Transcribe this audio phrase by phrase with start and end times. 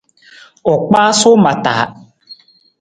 [0.71, 1.85] U kpaasu ma taa.